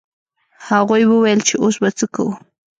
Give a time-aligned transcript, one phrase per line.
[0.67, 2.31] هغوی وویل چې اوس به څه کوو.